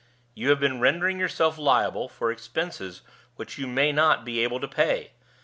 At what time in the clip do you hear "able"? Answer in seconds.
4.41-4.59